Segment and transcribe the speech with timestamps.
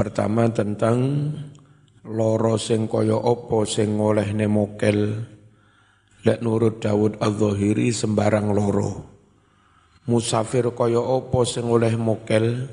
[0.00, 1.28] Pertama tentang
[2.08, 5.28] loro sing kaya apa sing ngolehne mokel
[6.24, 9.04] lek nurut Daud Az-Zahiri sembarang loro.
[10.08, 12.64] Musafir kaya apa sing oleh mokel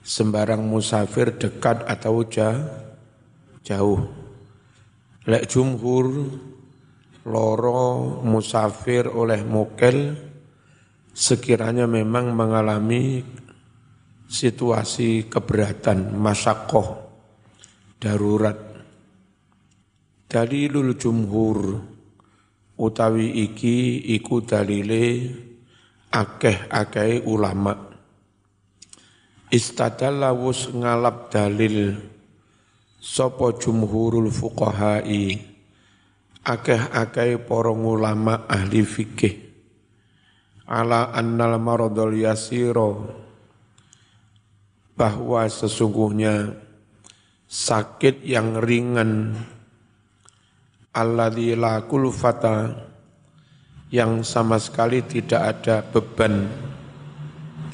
[0.00, 2.24] sembarang musafir dekat atau
[3.60, 4.00] jauh.
[5.28, 6.32] Lek jumhur
[7.28, 10.16] loro musafir oleh mokel
[11.12, 13.20] sekiranya memang mengalami
[14.28, 17.04] situasi keberatan, masakoh,
[18.00, 18.56] darurat.
[20.24, 21.78] Dalilul jumhur
[22.74, 25.30] utawi iki iku dalile
[26.10, 27.94] akeh-akeh ulama.
[29.54, 31.94] Istadalla wus ngalap dalil
[32.98, 35.38] sopo jumhurul fuqahai
[36.42, 39.34] akeh-akeh para ulama ahli fikih
[40.64, 43.23] ala annal maradul yasiro
[44.94, 46.54] bahwa sesungguhnya
[47.50, 49.34] sakit yang ringan
[50.94, 52.70] alladzi la kulfata
[53.90, 56.46] yang sama sekali tidak ada beban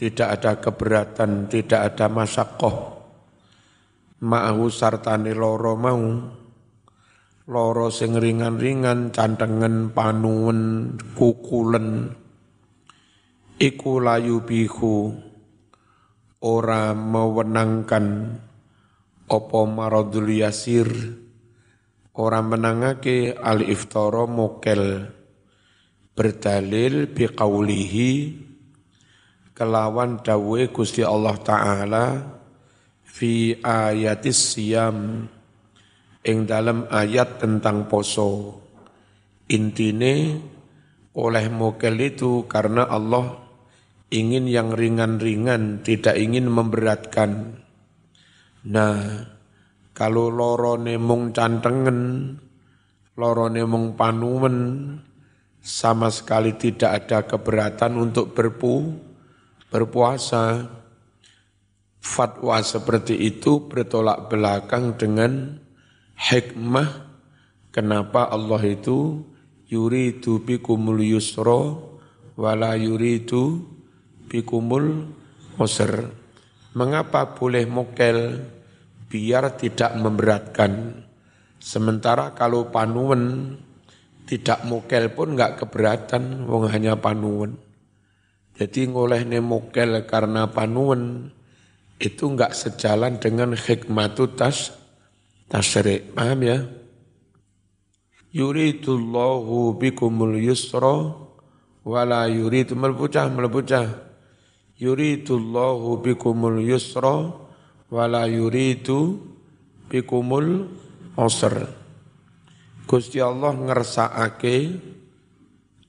[0.01, 2.77] tidak ada keberatan tidak ada masakoh
[4.25, 6.01] ma'ahu sartani loro mau
[7.49, 12.17] loro sing ringan-ringan cantengen panuwen kukulen
[13.61, 15.30] iku layu bihu
[16.41, 18.37] ora mewenangkan
[19.29, 20.89] opo maradul yasir.
[22.11, 25.09] Ora menangake al iftara mokel
[26.13, 27.09] berdalil
[29.57, 32.07] kelawan dawe Gusti Allah taala
[33.07, 35.29] fi ayatis siyam
[36.21, 38.59] ing dalam ayat tentang poso.
[39.49, 40.41] Intine
[41.17, 43.50] oleh mokel itu karena Allah
[44.11, 47.63] ingin yang ringan-ringan, tidak ingin memberatkan.
[48.67, 49.25] Nah,
[49.95, 52.35] kalau loro nemung cantengen,
[53.15, 54.57] loro nemung panumen,
[55.63, 58.99] sama sekali tidak ada keberatan untuk berpu,
[59.71, 60.77] berpuasa.
[62.01, 65.61] Fatwa seperti itu bertolak belakang dengan
[66.17, 66.89] hikmah
[67.69, 69.21] kenapa Allah itu
[69.69, 71.77] yuridu bikumul yusra
[72.41, 73.69] wala yuridu
[74.31, 75.11] bikumul
[75.59, 76.07] usr.
[76.79, 78.47] Mengapa boleh mokel
[79.11, 81.03] biar tidak memberatkan.
[81.59, 83.53] Sementara kalau panuan
[84.31, 87.59] tidak mokel pun enggak keberatan, wong hanya panuan.
[88.55, 91.35] Jadi ngoleh mokel karena panuan
[91.99, 94.73] itu enggak sejalan dengan hikmatu tas
[95.51, 96.15] tasrik.
[96.15, 96.59] Paham ya?
[98.31, 101.19] Yuridullahu bikumul yusra
[101.83, 104.10] wala yuridu melbucah melbucah
[104.81, 107.29] yuridullahu bikumul yusra
[107.93, 109.21] wala yuridu
[109.93, 110.73] bikumul
[111.21, 111.69] usr.
[112.89, 114.57] Gusti Allah ngersakake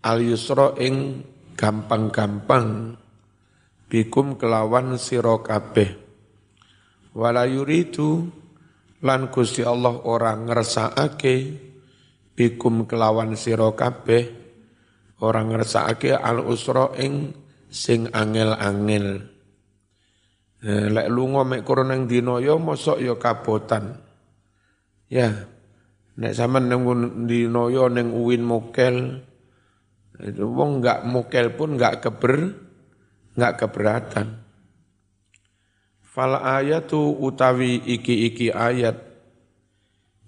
[0.03, 1.24] al yusra ing
[1.56, 3.00] gampang-gampang
[3.88, 5.97] bikum kelawan sira kabeh.
[7.16, 8.28] Wala yuridu
[9.01, 11.35] lan Gusti Allah ora ngersakake
[12.35, 14.24] bikum kelawan sira kabeh
[15.22, 17.41] ora ngersakake al usra ing
[17.72, 19.32] sing angel-angel.
[20.62, 23.98] Eh, lek lunga mek kurang nang dina ya mosok ya kabotan.
[25.09, 25.50] Ya.
[26.20, 26.86] Nek sampean nang
[27.26, 29.26] dina ya ning uwin mokel
[30.22, 32.54] itu wong enggak mokel pun enggak keber
[33.34, 34.28] enggak keberatan.
[36.06, 39.00] Fal ayatu utawi iki-iki ayat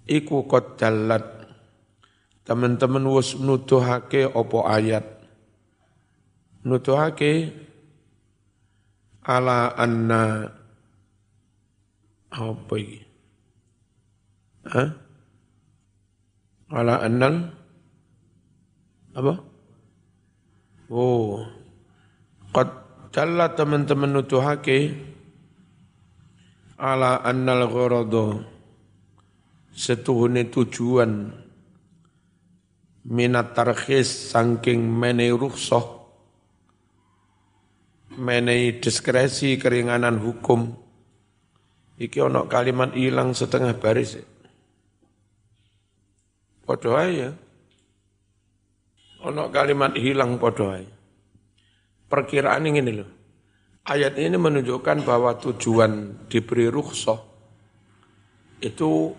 [0.08, 0.80] iku qad
[2.44, 5.13] Teman-teman wis nuduhake opo ayat
[6.64, 7.52] nutuhake
[9.24, 10.48] ala anna
[12.34, 12.98] apa iki?
[14.64, 14.90] Hah?
[16.74, 17.54] Ala annal
[19.14, 19.34] apa?
[20.90, 21.46] Oh.
[22.50, 22.68] Qad
[23.14, 24.98] jalla teman-teman nutuhake
[26.74, 28.42] ala annal gharada
[29.70, 31.30] setuhune tujuan
[33.06, 36.03] minat tarkhis saking mene rukhsah
[38.16, 40.74] menai diskresi keringanan hukum.
[41.94, 44.18] Iki ono kalimat hilang setengah baris
[46.64, 47.30] podo ya.
[49.24, 50.74] Ono kalimat hilang podo
[52.10, 53.10] perkiraan ini loh
[53.84, 57.20] ayat ini menunjukkan bahwa tujuan diberi rukhsah
[58.64, 59.12] itu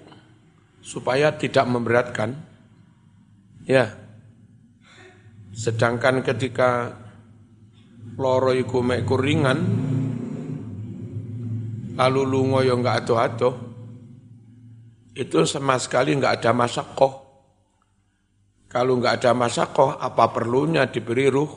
[0.81, 2.33] supaya tidak memberatkan.
[3.65, 3.93] Ya.
[5.53, 6.93] Sedangkan ketika
[8.15, 9.59] loro iku mek ringan
[11.95, 13.49] lalu lungo yang enggak ado-ado,
[15.15, 17.23] itu sama sekali enggak ada masakoh.
[18.67, 21.51] Kalau enggak ada masakoh, apa perlunya diberi ruh,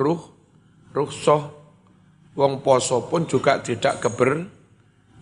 [0.00, 0.20] ruh,
[0.96, 1.42] ruh soh.
[2.34, 4.42] Wong poso pun juga tidak keber,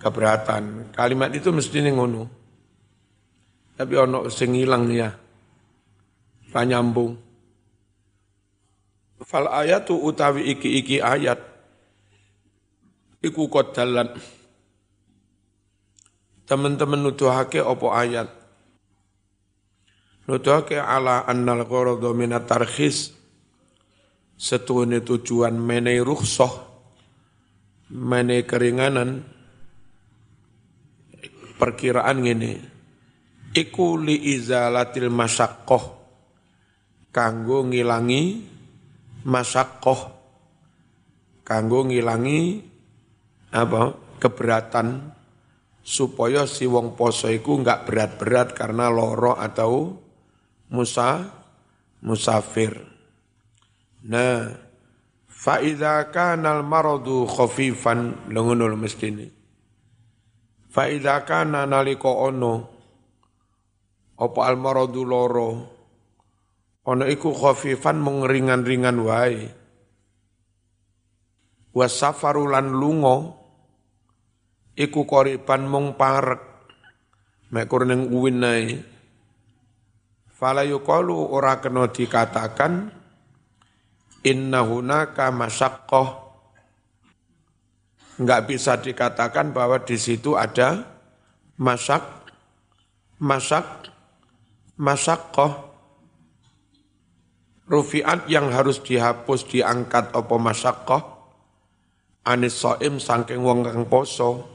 [0.00, 0.95] keberatan.
[0.97, 2.25] Kalimat itu mesti ngono.
[3.77, 5.12] Tapi ono sing ilang ya.
[6.49, 7.31] Panyambung.
[9.23, 11.39] Fal ayatu utawi iki-iki ayat
[13.23, 14.13] iku kodalan.
[16.47, 18.29] Teman-teman nuduhake opo ayat.
[20.27, 23.15] Nuduhake ala annal gharadu minat tarkhis
[24.43, 26.51] setuhune tujuan menei rukhsah
[27.93, 29.23] mene keringanan
[31.61, 32.59] perkiraan ngene
[33.55, 35.85] iku li izalatil masyaqqah
[37.15, 38.51] kanggo ngilangi
[39.23, 40.01] masyaqqah
[41.43, 42.63] kanggo ngilangi
[43.53, 45.13] apa keberatan
[45.83, 49.99] supaya si wong poso iku enggak berat-berat karena loro atau
[50.71, 51.27] musa
[52.03, 52.79] musafir.
[54.03, 54.51] Nah,
[55.43, 59.27] Fa'idha kanal maradu khafifan lengunul mestini.
[60.71, 62.55] Fa'idha kana naliko ono
[64.23, 65.51] apa al maradu loro
[66.82, 69.46] ono iku khafifan mengeringan-ringan wae.
[71.73, 73.38] Wasafarulan lungo
[74.76, 76.43] iku koriban mung parek
[77.55, 78.67] mek ning uwin nae.
[80.32, 82.90] Fala ora kena dikatakan
[84.26, 86.08] inna hunaka masyaqqah
[88.19, 90.82] enggak bisa dikatakan bahwa di situ ada
[91.55, 92.02] masak
[93.23, 93.94] masak
[94.75, 95.72] masyaqqah
[97.73, 101.03] rufiat yang harus dihapus diangkat apa masyaqqah
[102.29, 104.53] anis soim saking wong kang poso.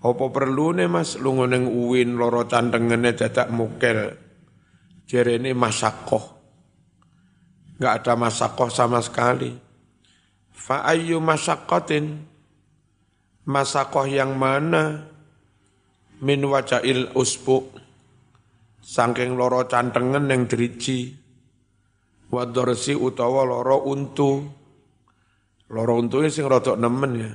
[0.00, 1.20] Apa perlu nih mas?
[1.20, 4.16] Lungo neng uwin loro cantengene dadak mukel
[5.04, 6.38] jerene masyaqqah
[7.78, 9.54] nggak ada masakoh sama sekali.
[10.50, 12.26] Fa'ayyu masakotin,
[13.46, 15.06] masakoh yang mana?
[16.18, 17.70] Min wajail usbu,
[18.82, 21.14] sangking loro cantengen yang driji,
[22.28, 24.44] wadorsi utawa loro untu,
[25.72, 27.32] loro untu ini sing rotok nemen ya.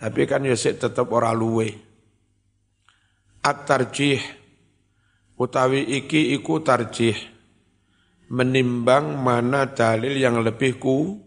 [0.00, 1.68] Tapi kan ya tetap ora luwe.
[3.40, 4.20] At-tarjih,
[5.36, 7.16] utawi iki iku tarjih
[8.30, 11.18] menimbang mana dalil yang lebih ku,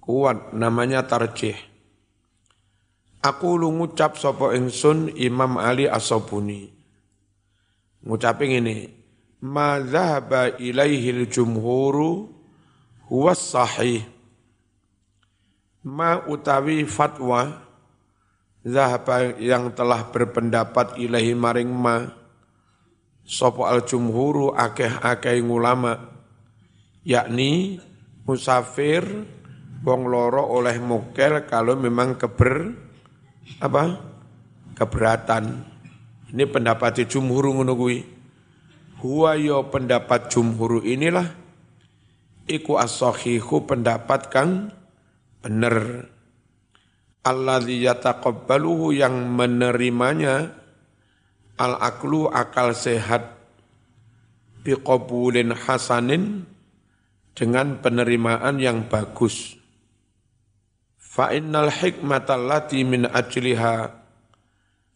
[0.00, 1.54] kuat namanya tarjih.
[3.20, 6.72] Aku lu ngucap sopo ingsun Imam Ali Asobuni.
[8.00, 8.88] Ngucapin ini,
[9.40, 12.28] ma dhahaba ilaihil jumhuru
[13.08, 14.04] huwa sahih.
[15.80, 17.64] Ma utawi fatwa
[18.60, 22.04] zahaba yang telah berpendapat ilahi maring ma
[23.24, 25.96] sopo al jumhuru akeh-akeh ulama
[27.00, 27.80] yakni
[28.28, 29.00] musafir
[29.80, 32.76] wong loro oleh mokel kalau memang keber
[33.64, 34.12] apa?
[34.76, 35.44] Keberatan.
[36.30, 38.19] Ini pendapat jumhur ngono kuwi
[39.00, 41.32] huwa yo pendapat jumhur inilah
[42.44, 43.00] iku as
[43.66, 44.72] pendapat kang
[45.40, 46.08] bener
[47.24, 50.52] alladzi yataqabbaluhu yang menerimanya
[51.60, 53.36] al aklu akal sehat
[54.64, 56.48] biqabulin hasanin
[57.36, 59.56] dengan penerimaan yang bagus.
[60.96, 63.92] Fa innal hikmatallati min ajliha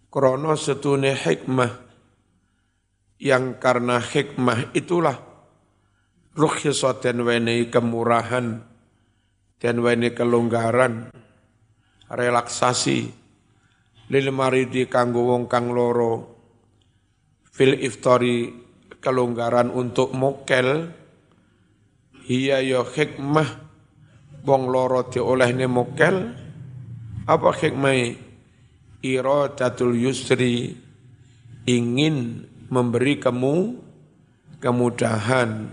[0.08, 1.83] krono setune hikmah
[3.18, 5.18] yang karena hikmah itulah.
[6.34, 8.62] Rukhsah dan wene kemurahan.
[9.58, 11.14] Dan wene kelonggaran.
[12.10, 13.00] Relaksasi.
[14.10, 16.36] Lil maridi kanggo wong kang loro.
[17.54, 18.50] Fil iftari
[18.98, 20.90] kelonggaran untuk mokel.
[22.26, 23.62] Hiya ya hikmah.
[24.44, 26.34] Wong loro diolehne mokel.
[27.24, 28.20] Apa hikmah?
[29.00, 30.76] Iradatul yusri.
[31.64, 33.80] Ingin memberi kamu
[34.60, 35.68] kemudahan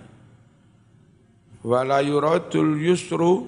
[1.64, 3.48] wala yuradul yusru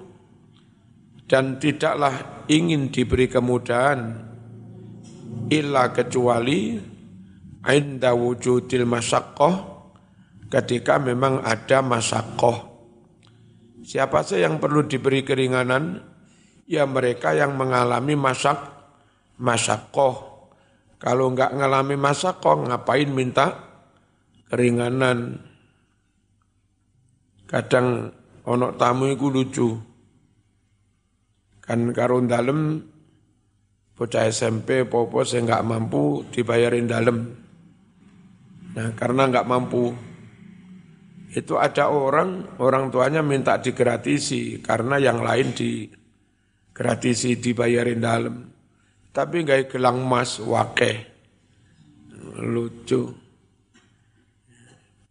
[1.28, 4.30] dan tidaklah ingin diberi kemudahan
[5.50, 6.78] illa kecuali
[7.64, 9.56] inda wujudil masyaqqah
[10.52, 12.74] ketika memang ada masyaqqah
[13.84, 16.00] Siapa saja yang perlu diberi keringanan?
[16.64, 18.56] Ya mereka yang mengalami masak,
[19.36, 20.33] masakoh.
[21.04, 23.60] Kalau enggak mengalami masakoh, ngapain minta
[24.48, 25.36] keringanan?
[27.44, 28.16] Kadang
[28.48, 29.70] onok tamu itu lucu.
[31.60, 32.80] Kan karun dalam
[34.00, 37.18] bocah SMP popo saya nggak mampu dibayarin dalam.
[38.72, 39.92] Nah karena nggak mampu
[41.36, 48.53] itu ada orang orang tuanya minta digratisi karena yang lain digratisi dibayarin dalam.
[49.14, 51.14] Tapi nggak gelang emas wakeh
[52.42, 53.14] lucu.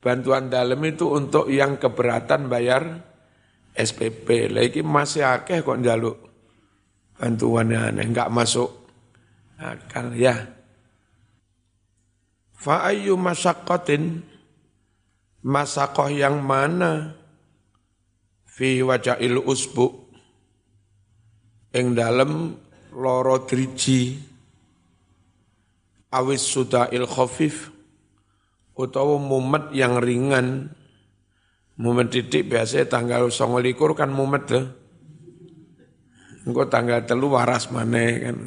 [0.02, 2.82] Bantuan dalam itu untuk yang keberatan bayar
[3.78, 4.50] SPP.
[4.50, 6.18] Lagi masih akeh kok jaluk
[7.23, 8.82] bantuannya aneh, enggak masuk
[9.62, 10.35] akal ya.
[12.59, 14.26] Fa'ayu masyakotin
[15.47, 17.14] masakoh yang mana
[18.47, 19.87] fi wajail usbu
[21.75, 22.59] ing dalam
[22.93, 24.21] loro driji.
[26.13, 26.45] Awis
[26.93, 27.73] il khafif.
[28.77, 30.69] Utawa mumet yang ringan.
[31.81, 33.33] Mumet titik biasanya tanggal
[33.65, 34.65] likur kan mumet tuh
[36.43, 38.39] Engkau tanggal telu waras mana kan.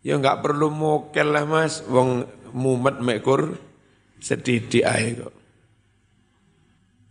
[0.00, 1.84] Ya nggak perlu mokel lah mas.
[1.84, 2.24] Wong
[2.56, 3.60] mumet mekur
[4.24, 5.34] sedih ae kok.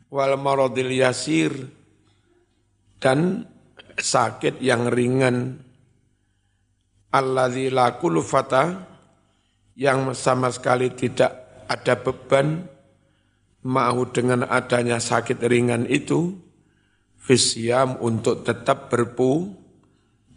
[0.10, 1.54] Wal maradil yasir.
[3.00, 3.46] Dan
[3.96, 5.69] sakit yang ringan
[7.10, 7.98] alladzi la
[9.80, 12.68] yang sama sekali tidak ada beban
[13.64, 16.36] mau dengan adanya sakit ringan itu
[17.20, 19.54] fisiam untuk tetap berpu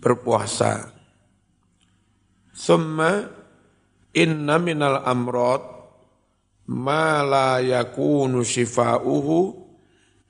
[0.02, 0.90] berpuasa.
[2.52, 3.22] Summa
[4.12, 5.62] inna minal amrod
[6.68, 9.38] ma la yakunu shifa'uhu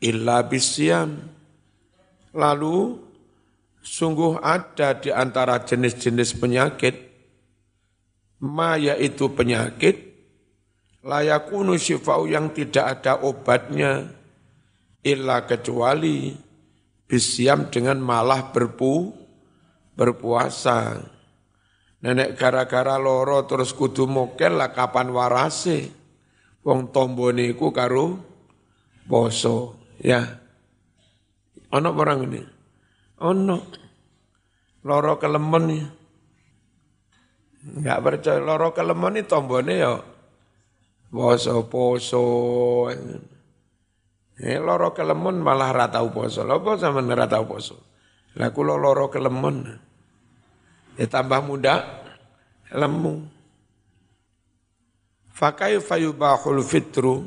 [0.04, 1.18] illa bisyam.
[2.32, 2.76] Lalu
[3.82, 6.94] sungguh ada di antara jenis-jenis penyakit
[8.42, 10.14] ma yaitu penyakit
[11.02, 14.06] layakunu syifau yang tidak ada obatnya
[15.02, 16.30] illa kecuali
[17.10, 19.12] bisyam dengan malah berpu
[19.92, 21.02] berpuasa.
[22.02, 25.92] Nenek gara-gara loro terus kudu mokel lah kapan warase.
[26.62, 28.18] Wong tombone iku karo
[29.06, 30.22] poso, ya.
[31.74, 32.42] Ono orang ini.
[33.22, 33.58] Ono.
[34.82, 35.86] Loro kelemon ya.
[37.62, 39.94] Enggak percaya loro kelemon ini tombone ya
[41.06, 42.26] poso-poso.
[44.42, 46.42] Eh loro kelemon malah ratau poso.
[46.42, 47.78] Lho apa sama ratau poso?
[48.34, 49.70] Lah kula loro kelemon.
[50.98, 52.02] Ya tambah muda
[52.74, 53.30] lemu.
[55.32, 57.24] Fakai fayubahul fitru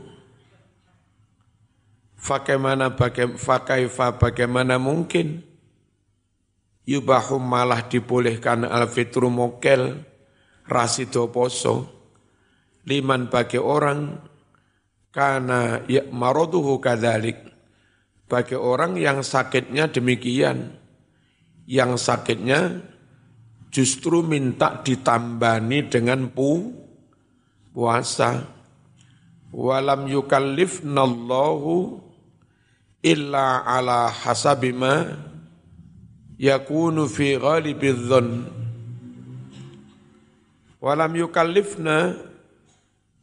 [2.25, 2.89] Bagaimana
[3.37, 5.45] fakaifa bagaimana mungkin
[6.85, 10.05] yubahu malah dibolehkan al fitru mokel
[10.69, 11.91] rasido poso.
[12.85, 14.13] Liman bagi orang
[15.09, 17.41] karena ya maroduhu kadalik.
[18.25, 20.77] Bagi orang yang sakitnya demikian.
[21.65, 22.81] Yang sakitnya
[23.73, 26.73] justru minta ditambani dengan pu
[27.73, 28.53] puasa.
[29.49, 32.01] Walam yukallifnallahu
[33.01, 35.15] illa ala hasabima
[36.35, 38.11] yakunu fi ghalibidh
[40.79, 42.19] walam yukallifna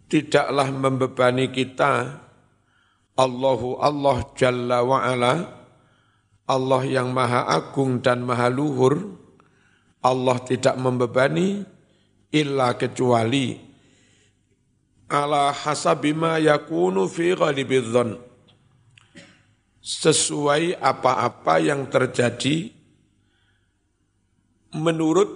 [0.08, 2.20] tidaklah membebani kita
[3.12, 5.62] Allahu Allah Jalla wa'ala
[6.48, 9.20] Allah yang maha agung dan maha luhur.
[10.02, 11.62] Allah tidak membebani
[12.34, 13.54] illa kecuali
[15.06, 18.18] ala hasabima yakunu fi ghalibidzon
[19.78, 22.74] sesuai apa-apa yang terjadi
[24.76, 25.28] menurut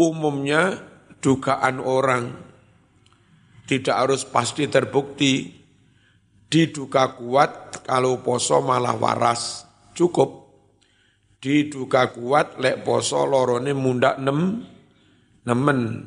[0.00, 0.80] umumnya
[1.20, 2.46] dugaan orang
[3.66, 5.50] tidak harus pasti terbukti.
[6.46, 9.66] Diduga kuat kalau poso malah waras.
[9.98, 10.46] Cukup.
[11.42, 14.62] Diduga kuat lek poso lorone mundak nem,
[15.42, 16.06] nemen.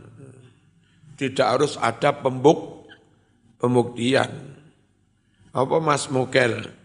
[1.19, 2.87] Tidak harus ada pembuk,
[3.59, 4.31] pembuktian.
[5.51, 6.79] Apa Mas Mukel?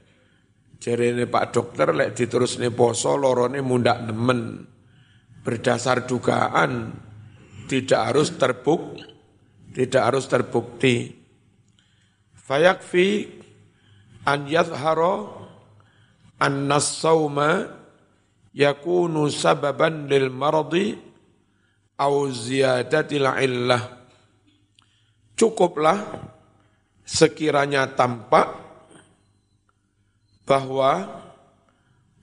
[0.84, 4.66] Ini Pak Dokter lek diterus nih poso lorone mundak nemen.
[5.44, 6.96] Berdasar dugaan
[7.68, 9.14] tidak harus terbukti
[9.74, 11.10] tidak harus terbukti.
[12.38, 13.26] Fayakfi
[14.22, 15.34] an yadhara
[16.38, 17.66] anna sawma
[18.54, 20.94] yakunu sababan lil maradi
[21.98, 23.82] au ziyadatil illah.
[25.34, 25.98] Cukuplah
[27.02, 28.54] sekiranya tampak
[30.46, 31.18] bahwa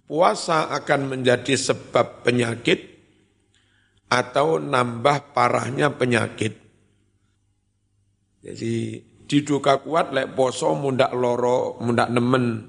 [0.07, 2.90] puasa akan menjadi sebab penyakit
[4.11, 6.59] atau nambah parahnya penyakit.
[8.43, 12.67] Jadi diduga kuat lek poso mundak loro, mundak nemen,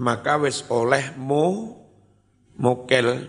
[0.00, 1.76] maka wis oleh mo
[2.56, 3.28] mokel.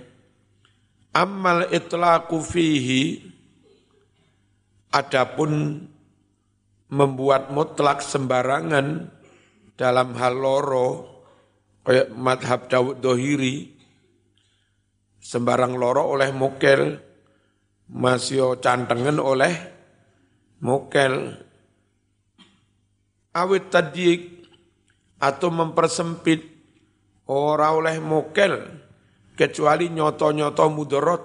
[1.13, 3.21] Amal itlaqu fihi
[4.95, 5.83] adapun
[6.89, 9.11] membuat mutlak sembarangan
[9.77, 10.89] dalam hal loro
[11.83, 13.73] kayak madhab Dawud Dohiri
[15.21, 17.12] sembarang loro oleh mukel
[17.93, 19.53] masih cantengan oleh
[20.65, 21.37] mukel
[23.37, 24.49] awit tadik
[25.21, 26.41] atau mempersempit
[27.29, 28.59] ora oleh mukel
[29.37, 31.23] kecuali nyoto-nyoto mudorot.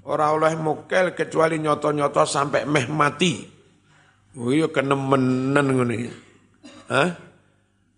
[0.00, 3.44] Orang oleh mokel kecuali nyoto-nyoto sampai meh mati.
[4.40, 5.96] Oh iya kenemenen ngene.
[6.88, 7.10] Hah?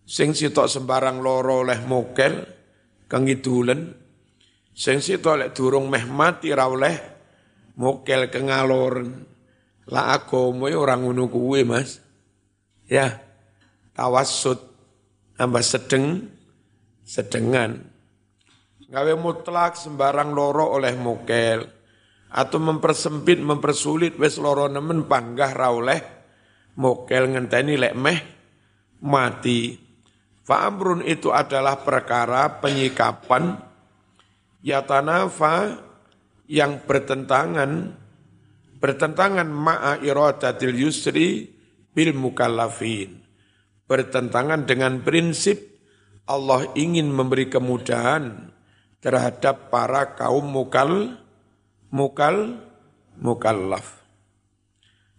[0.03, 2.43] Sing sitok sembarang loro oleh mokel
[3.07, 3.95] kengidulen.
[4.75, 7.12] Sing sitok lek durung meh mati ra oleh
[7.79, 9.29] mokel kengaloren.
[9.91, 11.99] Lah agama orang ngono kuwe, Mas.
[12.87, 13.21] Ya.
[13.93, 14.73] Tawassut
[15.37, 16.33] tambah sedeng
[17.03, 17.93] sedengan
[18.93, 21.65] gawe mutlak sembarang loro oleh mokel
[22.29, 26.01] atau mempersempit mempersulit wes loro nemen panggah ra oleh
[26.77, 28.21] mokel ngenteni lek meh
[29.01, 29.81] mati
[30.43, 33.55] Fa'amrun itu adalah perkara penyikapan
[34.59, 35.79] yatanafa
[36.47, 37.99] yang bertentangan
[38.83, 41.51] bertentangan ma'a iradatil yusri
[41.95, 43.23] bil mukallafin
[43.87, 45.73] bertentangan dengan prinsip
[46.25, 48.55] Allah ingin memberi kemudahan
[49.03, 51.19] terhadap para kaum mukal
[51.93, 52.63] mukal
[53.21, 54.01] mukallaf.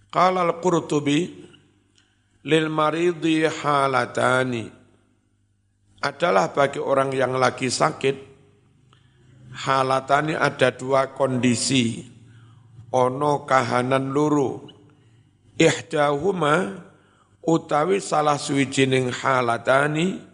[0.10, 1.30] Qala al-Qurtubi
[2.48, 4.66] lil maridi halatani
[6.02, 8.33] adalah bagi orang yang lagi sakit
[9.54, 12.02] halatani ada dua kondisi
[12.90, 14.66] ono kahanan luru
[15.58, 16.82] ihdahuma
[17.46, 20.34] utawi salah suwijining halatani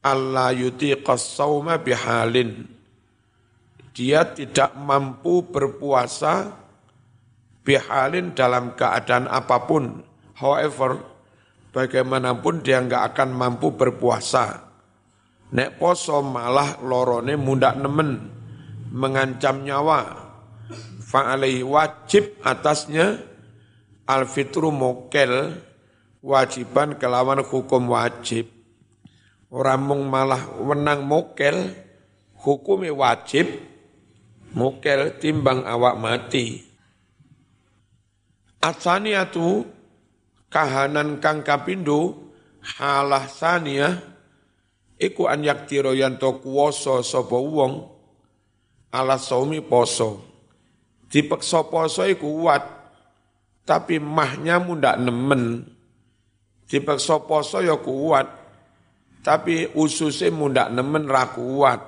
[0.00, 2.64] Allah yutiqas sawma bihalin.
[3.92, 6.56] Dia tidak mampu berpuasa
[7.60, 10.00] bihalin dalam keadaan apa pun.
[10.40, 11.04] However,
[11.76, 14.72] bagaimanapun dia nggak akan mampu berpuasa.
[15.52, 18.32] Nek poso malah lorone mundak nemen,
[18.90, 20.30] mengancam nyawa.
[21.02, 23.18] Fa'alaihi wajib atasnya
[24.06, 25.58] alfitru mokel
[26.22, 28.60] wajiban kelawan hukum wajib
[29.50, 31.74] Orang mung malah wenang mokel,
[32.38, 33.50] hukumi wajib,
[34.54, 36.62] mokel timbang awak mati.
[38.62, 39.66] Atsaniatu
[40.46, 42.30] kahanan kang kapindo
[42.78, 43.98] halah sania
[45.02, 47.89] iku an yaktiro yanto kuwasa wong
[48.90, 50.22] ala saumi poso.
[51.10, 52.62] Dipeksa poso iku kuat
[53.66, 55.66] tapi mahnya mundak nemen.
[56.70, 58.26] Dipeksa poso ya kuat
[59.26, 61.80] tapi ususnya mundak nemen ra kuat.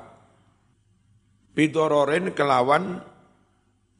[1.52, 3.04] Bidororin kelawan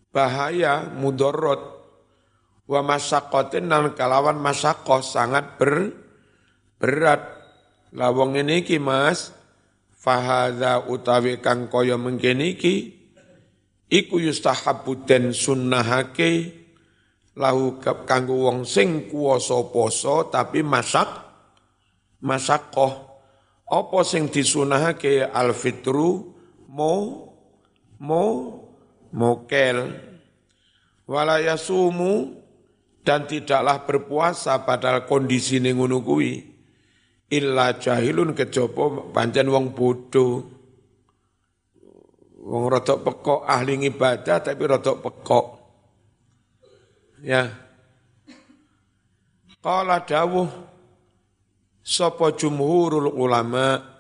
[0.09, 1.83] bahaya mudorot
[2.69, 5.93] wa masakotin dan kelawan masakoh sangat ber,
[6.81, 7.41] berat.
[7.93, 9.37] Lawang ini ki mas,
[10.03, 12.75] fahadha utawi kang kaya mengkini ki,
[13.87, 16.59] iku yustahabu den sunnahake
[17.39, 21.07] lahu kanggo wong sing kuwasa poso tapi masak
[22.19, 23.15] masakoh.
[23.73, 25.25] Apa sing disunahake?
[25.25, 26.37] Alfitru
[26.69, 26.93] mo
[27.97, 28.25] mo
[29.17, 29.97] mokel.
[31.09, 32.37] Wala yasumu
[33.01, 36.52] dan tidaklah berpuasa padahal kondisi ning ngono kuwi
[37.33, 40.45] illa jahilun kejaba pancen wong bodoh
[42.43, 45.47] wong rodok pekok ahli ibadah tapi rodok pekok.
[47.23, 47.47] Ya.
[49.63, 50.51] Qala dawuh
[51.87, 53.95] sapa jumhurul ulama?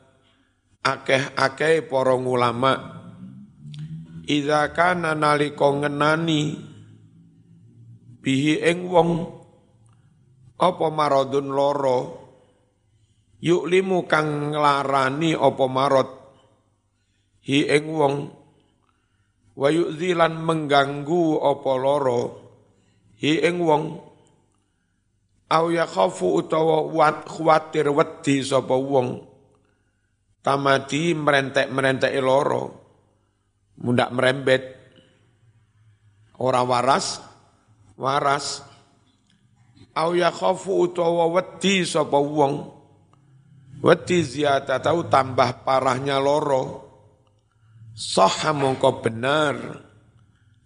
[0.83, 2.99] Akeh-akeh para ulama.
[4.27, 6.59] Idza kana nalika ngenani
[8.19, 9.11] bihi ing wong
[10.59, 12.22] apa maradun loro
[13.43, 16.11] limu kang nglarani apa marad
[17.43, 18.17] hi ing wong.
[19.53, 22.21] Wa yu'zilan mengganggu apa loro?
[23.21, 23.85] Hi ing wong.
[25.53, 29.29] Au yakhafu utawa wat khawatir wedi sapa wong?
[30.41, 32.81] Tamati merentek-merentek loro.
[33.83, 34.63] Mundak merembet
[36.41, 37.21] ora waras
[38.01, 38.65] waras.
[39.93, 42.82] Au yakhafu utawa wedi sapa wong
[43.83, 46.89] wedi ziyata tahu tambah parahnya loro.
[47.93, 49.57] Sah mongko benar.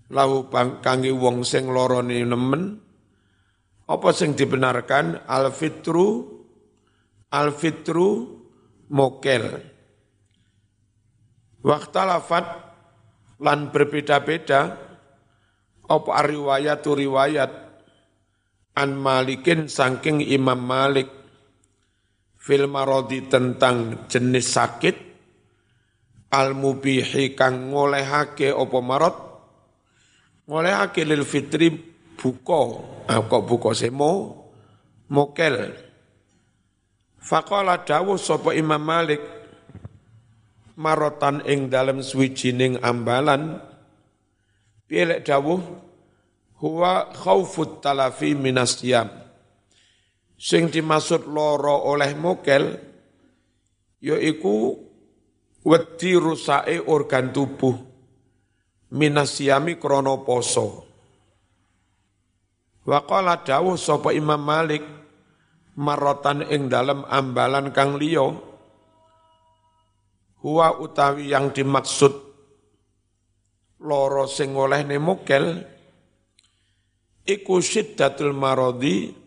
[0.07, 0.47] Lahu
[0.85, 2.79] kangge wong sing lorone nemen.
[3.91, 5.27] Apa sing dibenarkan?
[5.27, 6.23] Al-fitru,
[7.35, 8.39] al-fitru
[8.95, 9.59] mokel.
[11.67, 12.47] Waktalafat
[13.43, 14.87] lan berbeda-beda.
[15.87, 17.51] Apa riwayat riwayat
[18.75, 21.26] an Malikin saking Imam Malik
[22.47, 24.97] fil marodi tentang jenis sakit
[26.31, 29.17] al mubihi kang ngolehake apa marot?
[30.47, 31.75] Ngolehake lil fitri
[32.15, 32.87] buka.
[33.11, 34.11] Ah, kok buka semo
[35.11, 35.75] mokel.
[37.19, 39.19] Faqala dawuh sapa Imam Malik
[40.79, 43.59] marotan ing dalem swijining ambalan.
[44.87, 45.59] Pilek dawuh?
[46.63, 49.26] Huwa khaufut talafi minas yam
[50.37, 52.77] sing dimaksud loro oleh mokel
[54.05, 54.77] yaiku
[55.65, 57.75] wedi rusake organ tubuh
[58.93, 60.87] minasyami krono poso.
[62.87, 64.85] Waqala dawuh sapa Imam Malik
[65.75, 68.31] marotan ing dalam ambalan kang liya
[70.47, 72.15] huwa utawi yang dimaksud
[73.83, 75.67] loro sing oleh nemokel
[77.27, 79.26] iku syiddatul marodi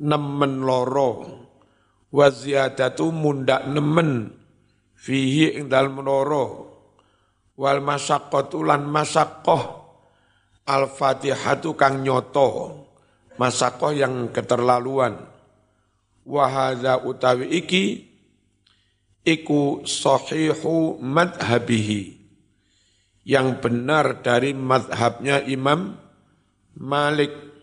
[0.00, 1.24] nemen loro.
[2.12, 4.32] Wa ziyadatu mundak nemen
[4.96, 6.72] fihi ing dalem loro.
[7.56, 9.62] Wal masyaqqatu lan masyaqqah.
[10.66, 12.82] Al fatihatu kang nyoto
[13.38, 15.16] masyaqqah yang keterlaluan.
[16.26, 17.84] Wa hadza utawi iki
[19.22, 22.18] iku sahihu madhabihi
[23.26, 25.98] yang benar dari madhabnya Imam
[26.78, 27.55] Malik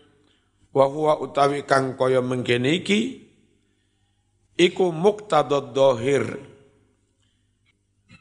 [0.74, 3.22] wa huwa utawi kang kaya mengkene iki
[4.58, 6.42] iku muqtadad dhahir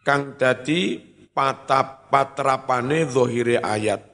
[0.06, 1.02] kang dadi
[1.34, 4.06] patap patrapane zahire ayat.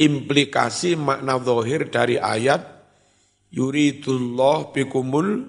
[0.00, 2.66] Implikasi makna zahir dari ayat
[3.52, 5.46] yuridullah bikumul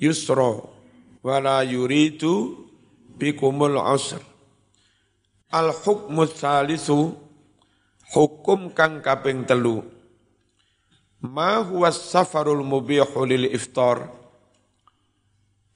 [0.00, 0.62] yusra
[1.20, 2.64] wala yuridu
[3.20, 4.22] bikumul usr.
[5.50, 7.18] Al hukmu salisu
[8.14, 9.99] hukum kang kaping telu.
[11.20, 14.08] Ma huwa safarul mubihu lil iftar?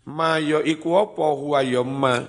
[0.08, 2.24] Ma yo iku apa huwa yo ma?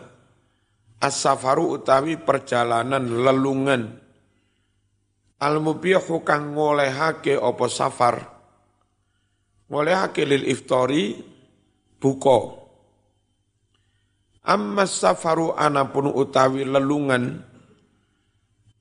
[1.00, 4.04] As-safaru utawi perjalanan lelungan.
[5.40, 8.16] Al-mubihu kang ngolehake apa safar?
[9.68, 11.20] Ngolehake lil iftari
[12.00, 12.64] buka.
[14.44, 17.44] Amma safaru anapun utawi lelungan.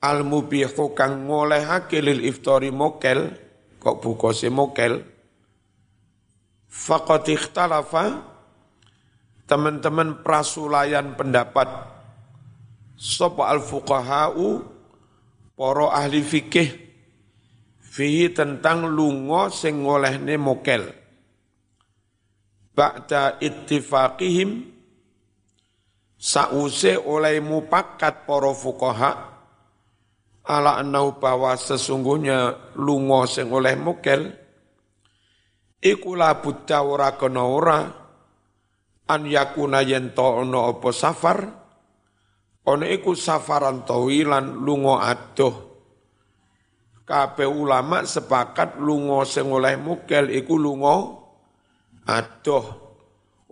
[0.02, 3.43] Al-mubihu kang ngolehake lil iftari mokel
[3.84, 5.04] kok buka se mokel.
[6.64, 8.32] Faqad ikhtalafa.
[9.44, 11.68] Teman-teman prasulayan pendapat.
[12.96, 14.64] Sapa al fuqahau
[15.52, 16.84] para ahli fikih
[17.94, 20.90] fihi tentang lunga sing ngolehne mokel.
[22.74, 24.74] Ba'da ittifaqihim
[26.18, 29.33] sause oleh mupakat para fuqaha
[30.44, 34.28] ala annahu bahwa sesungguhnya lunga sing oleh mokel
[35.80, 37.80] iku la buddha ora kena ora.
[39.04, 41.38] An yakuna yen to ono apa safar
[42.64, 45.54] ono iku safaran tawilan lunga adoh.
[47.04, 50.96] Kabeh ulama sepakat lunga sing oleh mukel iku lunga
[52.08, 52.64] adoh.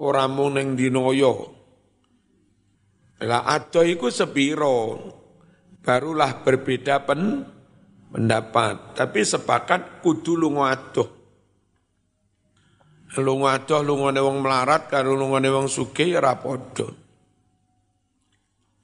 [0.00, 1.60] Ora mung ning dinaya
[3.22, 4.98] lah adoh iku sepiro
[5.82, 7.44] barulah berbeda pen
[8.14, 11.22] pendapat tapi sepakat kudu lunga adoh
[13.20, 16.88] lunga adoh lungane wong melarat karo lungane wong sugih ya ora padha.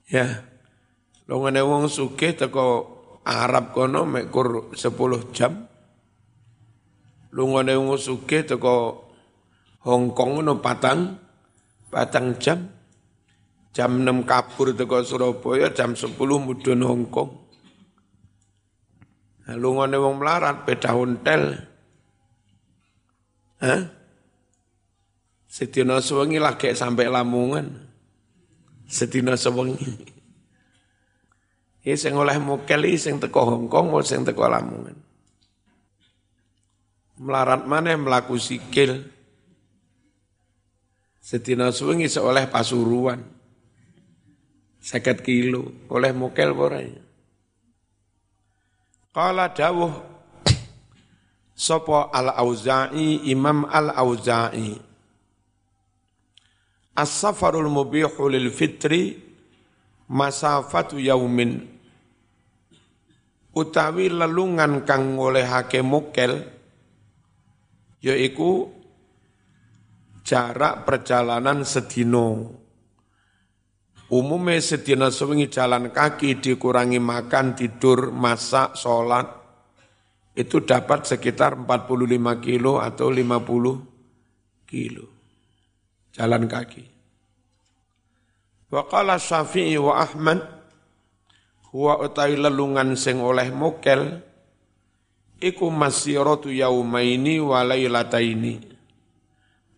[0.05, 0.45] Ya.
[1.25, 5.65] Lungane wong sugih teko Arab kono mekur 10 jam.
[7.33, 9.09] Lungane wong sugih teko
[9.79, 11.17] Hong Kong no patang
[11.89, 12.69] patang jam.
[13.69, 17.31] Jam 6 kabur teko Surabaya, jam 10 mudun Hong Kong.
[19.49, 21.57] Nah, lungane wong melarat beda hotel.
[23.65, 23.81] Hah?
[25.49, 27.65] Sedina sewengi lagi sampai Lamongan.
[28.85, 29.89] Sedina sewengi.
[31.81, 34.97] Ini sing oleh mokel sing teko Hongkong mau sing teko Lamongan.
[37.17, 39.01] Melarat mana melaku sikil.
[41.17, 43.38] Sedina sewengi seoleh pasuruan.
[44.79, 45.87] Seket kilo.
[45.91, 47.03] Oleh mokel boranya.
[49.11, 49.93] Kala dawuh
[51.59, 54.79] Sopo al-Auza'i Imam al-Auza'i
[56.95, 59.15] As-safarul mubihu lil fitri
[60.07, 61.63] masafatu yaumin.
[63.55, 66.43] Utawi lelungan kang ngolehake mukel
[67.99, 68.71] yaiku
[70.23, 72.55] jarak perjalanan sedino
[74.09, 79.29] Umumnya sedina sewengi jalan kaki dikurangi makan, tidur, masak, sholat,
[80.33, 85.05] itu dapat sekitar 45 kilo atau 50 kilo.
[86.09, 86.83] Jalan kaki.
[88.73, 90.41] Wa qala Syafi'i wa Ahmad,
[91.69, 94.25] huwa utai lelungan sing oleh mokel,
[95.37, 98.57] iku masiratu yaumaini wa lailataini.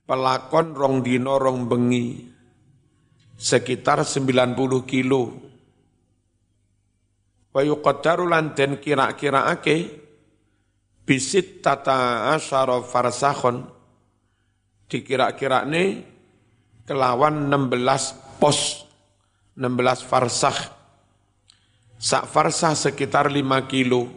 [0.08, 2.31] Pelakon rong dino rong bengi
[3.42, 5.34] sekitar 90 kilo.
[7.52, 9.98] Wa yuqaddaru lan den kira-kiraake
[11.04, 13.66] bisit tata asyara farsakhon
[14.86, 16.06] dikira-kira ini
[16.86, 18.86] kelawan 16 pos
[19.58, 20.60] 16 farsakh.
[22.02, 24.08] Sak farsah sekitar 5 kilo.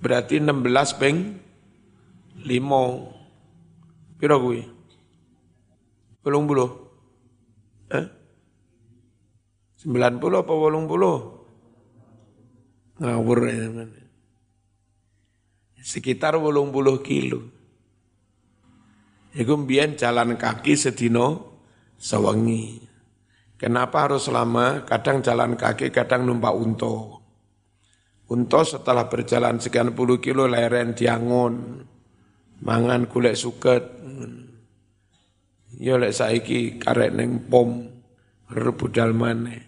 [0.00, 1.36] Berarti 16 peng
[2.42, 4.62] 5 piro kuwi?
[6.26, 6.87] Belum buluh
[7.92, 8.06] Eh?
[9.84, 11.38] 90 apa 80?
[12.98, 13.88] Ngawur ya teman.
[15.78, 17.40] Sekitar 80 kilo.
[19.38, 21.58] Iku mbiyen jalan kaki sedino
[21.94, 22.82] sewengi.
[23.58, 24.86] Kenapa harus lama?
[24.86, 27.18] Kadang jalan kaki, kadang numpak unta.
[28.30, 31.82] Unta setelah berjalan sekian puluh kilo leren diangon,
[32.62, 33.97] mangan kulek suket.
[35.76, 37.84] Ya lek saiki karek neng pom
[38.48, 39.60] rebudal maneh.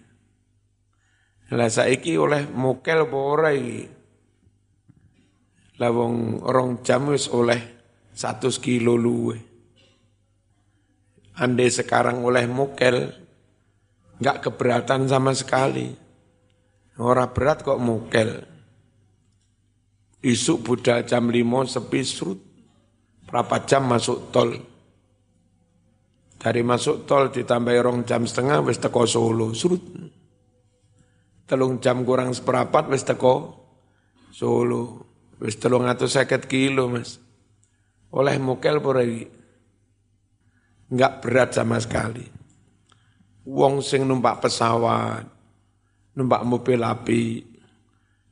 [1.53, 3.83] Lah saiki oleh mokel apa ora iki?
[5.77, 7.59] Lah wong rong jam wis oleh
[8.17, 9.37] 100 kilo luwe.
[11.41, 13.13] Andai sekarang oleh mokel,
[14.21, 15.89] nggak keberatan sama sekali.
[17.01, 18.45] Orang berat kok mokel.
[20.21, 22.37] Isuk budal jam lima sepi serut.
[23.25, 24.70] Berapa jam masuk tol?
[26.41, 29.85] Dari masuk tol ditambah rong jam setengah wis teko Solo, surut.
[31.45, 33.61] Telung jam kurang seperapat wis teko
[34.33, 35.05] Solo.
[35.37, 37.21] Wis telung atau seket kilo mas.
[38.09, 39.29] Oleh mukel lagi.
[40.89, 42.25] Enggak berat sama sekali.
[43.45, 45.25] Wong sing numpak pesawat,
[46.17, 47.41] numpak mobil api,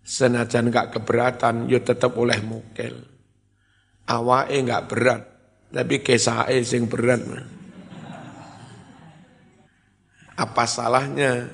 [0.01, 2.93] senajan enggak keberatan, ya tetap oleh mukel.
[4.05, 5.21] Awake enggak berat,
[5.73, 7.21] tapi kesae sing berat.
[7.25, 7.58] Mas.
[10.39, 11.51] Apa salahnya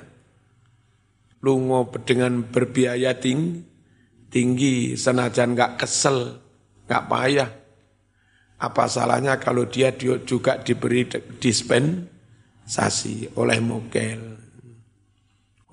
[1.42, 3.66] lungo dengan berbiaya tinggi,
[4.30, 6.38] tinggi senajan nggak kesel,
[6.86, 7.50] nggak payah.
[8.56, 11.04] Apa salahnya kalau dia juga diberi
[11.42, 14.22] dispensasi oleh mokel,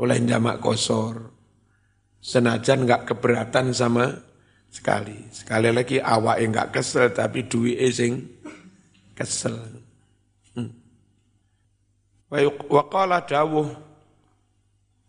[0.01, 1.31] oleh jamak kosor,
[2.17, 4.09] senajan nggak keberatan sama
[4.73, 5.29] sekali.
[5.29, 8.25] Sekali lagi awak yang nggak kesel tapi duit sing
[9.15, 9.72] kesel.
[12.33, 13.69] Wa qala dawuh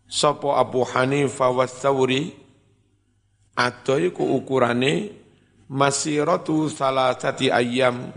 [0.05, 2.29] sapa Abu Hanifah wa Thawri
[3.57, 5.09] atau iku ukurane
[5.65, 8.13] masiratu salasati ayam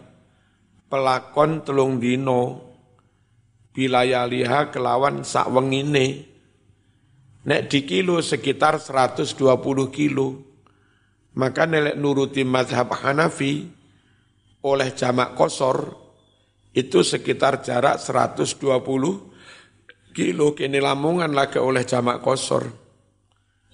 [0.92, 2.60] pelakon telung dino
[3.72, 6.28] bilayaliha kelawan sak wengine.
[7.48, 9.40] Nek di kilo sekitar 120
[9.88, 10.28] kilo
[11.32, 13.72] maka nelek nuruti mazhab Hanafi
[14.68, 16.07] oleh jamak kosor
[16.78, 18.54] itu sekitar jarak 120
[20.14, 22.70] kilo kini Lamongan lagi oleh jamak kosor.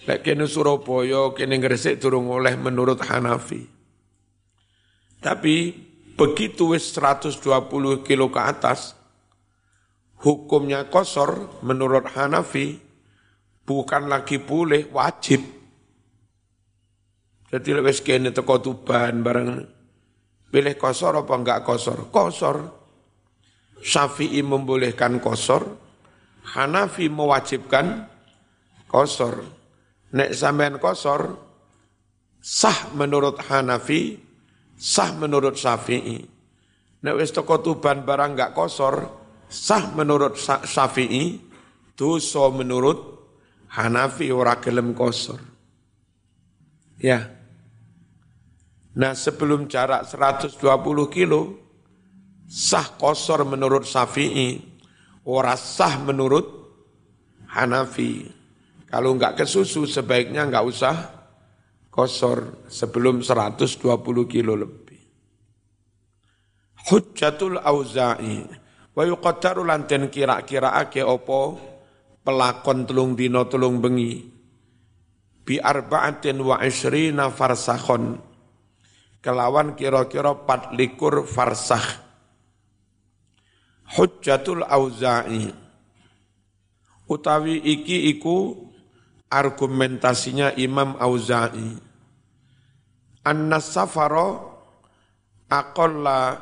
[0.04, 3.64] Lek kini Surabaya, kini Gresik turun oleh menurut Hanafi.
[5.20, 5.72] Tapi
[6.16, 7.40] begitu wis 120
[8.04, 8.92] kilo ke atas,
[10.20, 12.76] hukumnya kosor menurut Hanafi
[13.64, 15.40] bukan lagi boleh, wajib.
[17.48, 19.64] Jadi wis kene teko Tuban bareng
[20.52, 22.12] pilih kosor apa enggak kosor?
[22.12, 22.83] Kosor.
[23.84, 25.76] Syafi'i membolehkan kosor,
[26.56, 28.08] Hanafi mewajibkan
[28.88, 29.44] kosor.
[30.16, 31.36] Nek sampean kosor,
[32.40, 34.16] sah menurut Hanafi,
[34.72, 36.24] sah menurut Syafi'i.
[37.04, 39.04] Nek wis toko tuban barang enggak kosor,
[39.52, 41.36] sah menurut Syafi'i,
[41.92, 43.12] dosa menurut
[43.68, 45.44] Hanafi ora gelem kosor.
[46.96, 47.20] Ya.
[48.94, 50.62] Nah sebelum jarak 120
[51.10, 51.63] kilo,
[52.54, 54.62] sah kosor menurut Syafi'i,
[55.26, 56.46] ora sah menurut
[57.50, 58.30] Hanafi.
[58.86, 60.94] Kalau enggak kesusu sebaiknya enggak usah
[61.90, 63.82] kosor sebelum 120
[64.30, 65.02] kilo lebih.
[66.94, 68.46] Hujjatul Auza'i
[68.94, 71.58] wa yuqaddaru lanten kira-kira ake opo
[72.22, 74.22] pelakon telung dino telung bengi
[75.42, 78.20] bi arba'atin wa isrina farsakhon
[79.18, 80.36] kelawan kira-kira
[80.76, 82.03] likur farsakh
[83.92, 85.52] Hujjatul Auza'i.
[87.04, 88.56] Utawi iki iku
[89.28, 91.76] argumentasinya Imam Auza'i.
[93.24, 94.56] Annas safaro
[95.52, 96.40] aqalla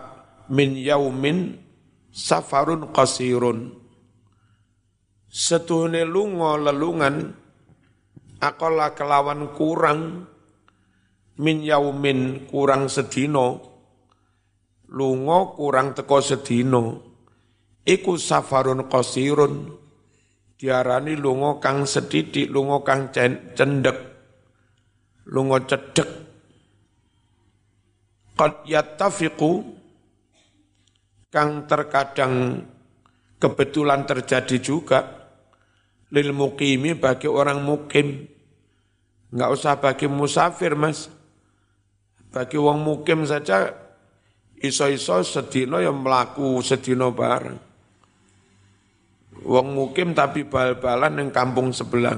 [0.50, 1.59] min yaumin
[2.14, 3.74] safarun qasirun.
[5.26, 7.35] Setuhne lunga lelungan
[8.38, 10.31] aqalla kelawan kurang
[11.40, 13.64] min yaumin kurang sedino
[14.92, 17.12] lunga kurang teko sedino
[17.86, 19.82] iku safarun qasirun.
[20.62, 23.98] Diarani lunga kang sedidik lunga kang cendek
[25.26, 26.06] lunga cedek
[28.38, 29.58] qad yattafiqu
[31.34, 32.62] kang terkadang
[33.42, 35.02] kebetulan terjadi juga
[36.14, 38.22] lil mukimi bagi orang mukim.
[39.34, 41.10] Enggak usah bagi musafir mas.
[42.30, 43.66] Bagi wong mukim saja
[44.62, 47.71] iso-iso sedino yang melaku sedino bareng
[49.42, 52.14] Wong mukim tapi bal-balan yang kampung sebelah.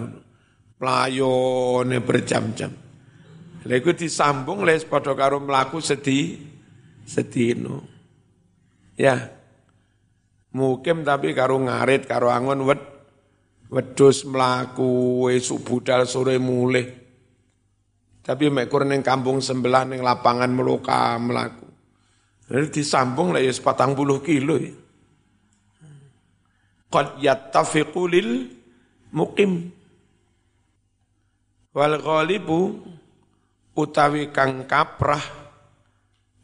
[0.77, 2.73] Playone berjam-jam.
[3.65, 6.37] Lha disambung les padha karo mlaku sedih
[7.09, 7.81] sedino.
[9.01, 9.33] Ya.
[10.55, 12.83] Mukim tapi karo ngarit karo angon wed
[13.73, 16.87] wedhus mlaku esuk budal sore mulih.
[18.25, 21.69] Tapi mek kur ning kampung sebelah ning lapangan meluka mlaku.
[22.53, 24.84] Lalu disambung lah ya 40 kilo ya
[26.95, 28.55] qad yattafiqu lil
[29.11, 29.75] muqim.
[31.75, 32.79] Wal ghalibu
[33.75, 35.23] utawi kang kaprah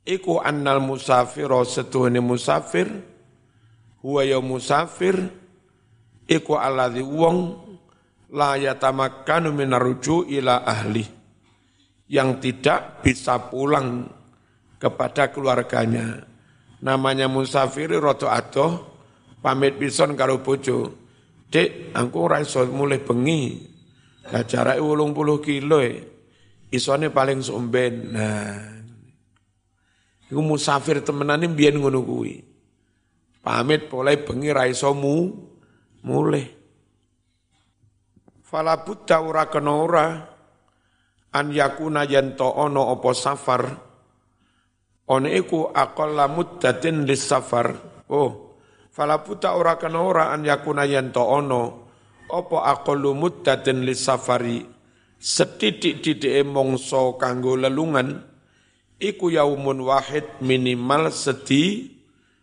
[0.03, 2.91] iku annal musafiro setuhne musafir
[4.03, 5.15] huwa ya musafir
[6.27, 7.39] iku alladhi wong
[8.35, 11.07] la yatamakkanu minaruju ila ahli
[12.11, 14.03] yang tidak bisa pulang
[14.83, 16.27] kepada keluarganya.
[16.83, 18.90] Namanya musafir roto adoh
[19.41, 20.97] pamit pison karo bojo.
[21.51, 23.59] Dek, aku ora iso mulai bengi.
[24.31, 25.93] Lah jarake 80 kilo e.
[26.71, 28.15] Isone paling somben.
[28.15, 28.63] Nah.
[30.31, 32.39] Iku musafir temenane mbiyen ngono kuwi.
[33.43, 35.35] Pamit mulai bengi ra iso mu
[36.07, 36.47] mulai.
[38.47, 40.07] Fala buddha ora kena ora
[41.35, 43.63] an yakuna yanto ono opo safar.
[45.11, 47.75] Ono iku aqalla muddatin lis safar.
[48.07, 48.50] Oh,
[48.91, 51.89] Fala puta ora kena ora an yakuna yanto ono.
[52.31, 54.63] Apa aqallu muddatin lisafari
[55.19, 58.27] setitik-titik mongso kanggo lelungan.
[59.01, 61.97] Iku yaumun wahid minimal sedi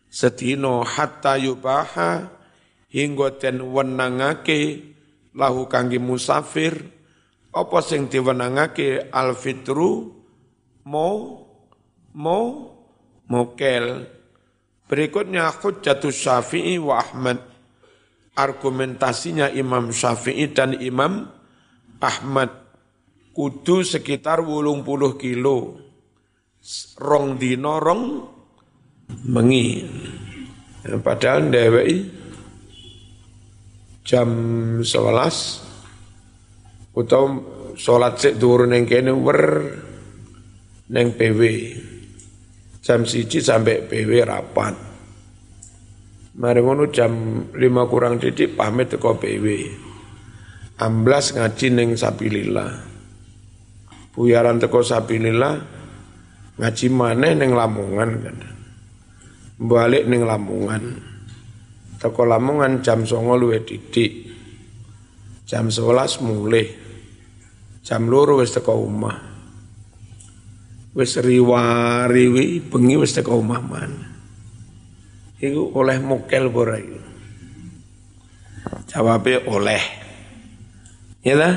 [0.10, 2.34] sedino hatta yubaha
[2.90, 4.82] hingga ten wenangake
[5.36, 6.96] lahu kangge musafir.
[7.54, 9.12] Apa sing diwenangake?
[9.14, 10.14] Alfitru
[10.88, 11.46] mau
[12.16, 12.74] mau
[13.30, 14.17] mokel
[14.88, 17.44] Berikutnya hujjatus syafi'i wa Ahmad.
[18.38, 21.28] Argumentasinya Imam Syafi'i dan Imam
[22.00, 22.50] Ahmad.
[23.36, 25.84] Kudu sekitar wulung puluh kilo.
[26.98, 28.04] Rong dino rong
[29.28, 29.84] mengi.
[30.88, 32.08] Ya, padahal ndewei
[34.08, 34.30] jam
[34.80, 34.88] 11
[36.98, 37.24] atau
[37.78, 39.42] sholat sik turun yang kene wer
[40.90, 41.42] neng PW
[42.88, 44.72] jam siji sampai PW rapat.
[46.40, 47.12] Mari ngono jam
[47.52, 49.46] lima kurang titik pamit ke PW.
[50.80, 52.72] Amblas ngaji neng Sabilillah.
[54.16, 55.60] Buyaran teko Sabilillah
[56.56, 58.38] ngaji mana neng Lamongan kan.
[59.60, 60.84] Balik neng Lamongan.
[62.00, 64.32] Teko Lamongan jam songo luwe titik.
[65.44, 66.72] Jam sebelas mulai.
[67.84, 69.37] Jam loro wis teko omah
[70.98, 74.08] wis riwariwi bengi wis teko omah mana.
[75.38, 76.98] Iku oleh mokel ora iku.
[78.90, 79.84] Jawabe oleh.
[81.22, 81.52] Ya ta?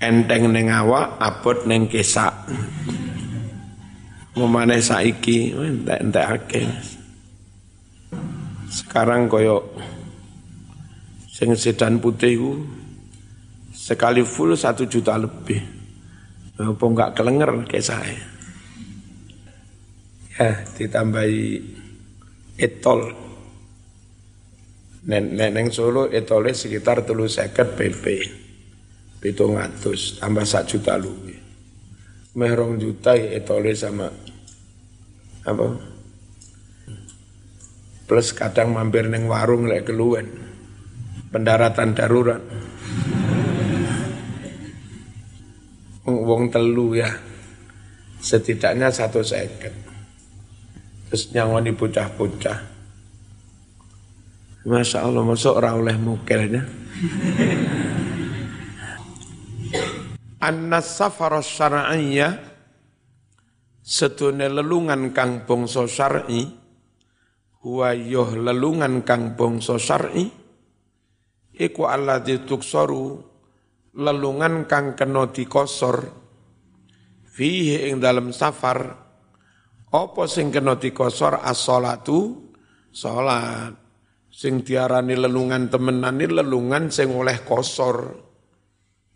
[0.00, 2.32] Enteng ning awak, abot ning kesak.
[4.32, 6.64] Memane saiki entek-entekake.
[8.72, 9.60] Sekarang koyo
[11.28, 12.52] sing sedan putih iku
[13.76, 15.75] sekali full satu juta lebih.
[16.56, 18.18] Apa enggak kelenger kayak saya.
[20.36, 21.44] Ya, ditambahi
[22.60, 23.12] etol.
[25.06, 28.04] Neneng Solo etolnya sekitar telu seket PP.
[29.22, 31.38] Pitung ngatus, tambah sak juta lebih.
[32.36, 34.12] Merong juta ya etolnya sama
[35.46, 35.66] apa?
[38.06, 40.26] Plus kadang mampir neng warung lek keluwen.
[41.30, 42.42] Pendaratan darurat.
[46.06, 47.10] Wong telu ya.
[48.22, 49.74] Setidaknya satu seket.
[51.06, 52.76] Terus nyangoni bocah-bocah
[54.66, 56.66] Masya Allah, masuk ora oleh mukelnya.
[60.42, 62.34] Anna safar syar'iyya
[63.78, 66.50] setune lelungan kang bangsa syar'i
[67.62, 70.26] huwa yuh lelungan kang bangsa syar'i
[71.54, 73.22] iku alladzi tuksaru
[73.96, 76.04] lelungan kang kena dikosor.
[77.36, 78.96] Fihi ing dalam safar
[79.92, 81.40] apa sing kena dikosor?
[81.40, 82.52] As-salatu
[82.92, 83.72] salat.
[84.36, 88.20] Sing diarani lelungan temenan ini lelungan sing oleh kosor.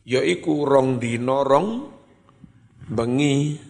[0.09, 1.69] Yaiku rong dino rong
[2.89, 3.61] bengi.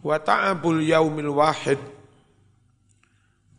[0.00, 1.82] Wa ta'abul yaumil wahid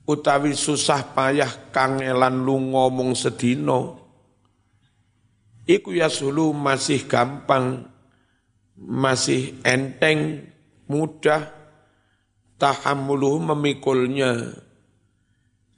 [0.07, 4.00] utawi susah payah kang elan lu ngomong sedino
[5.65, 7.91] iku ya sulu masih gampang
[8.81, 10.49] masih enteng
[10.89, 11.53] mudah
[12.57, 14.57] tahammuluh memikulnya.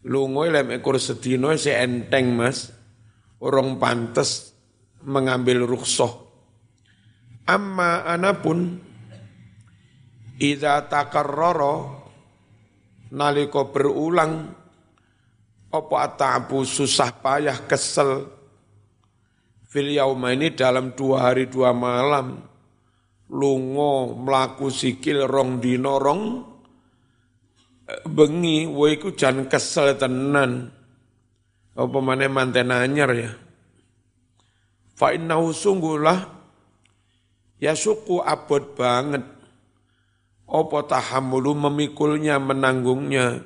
[0.04, 2.72] Lungo lem ekor sedino si enteng mas.
[3.44, 4.56] Orang pantes
[5.04, 6.12] mengambil rukhsah.
[7.44, 8.80] Amma anapun
[10.40, 11.92] idza takarrara
[13.12, 14.48] nalika berulang
[15.76, 18.32] apa atabu susah payah kesel
[19.74, 22.38] fil ini dalam dua hari dua malam.
[23.34, 26.22] Lungo melaku sikil rong dino rong
[28.06, 28.70] bengi.
[28.70, 30.70] Wo iku jan kesel tenan.
[31.74, 33.34] Apa maneh manten anyar ya?
[34.94, 36.22] Fa innahu sungguhlah
[37.58, 39.26] ya suku abot banget.
[40.46, 43.42] Apa tahammulu memikulnya menanggungnya.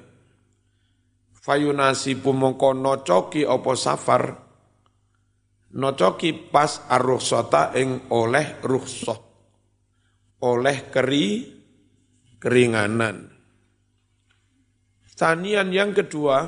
[1.39, 4.46] Fayunasi pumongko nocoki apa safar
[5.75, 9.19] nocoki pas arruhsata ing oleh rukhsah
[10.43, 11.49] oleh keri
[12.37, 13.37] keringanan
[15.17, 16.45] Tanian yang kedua,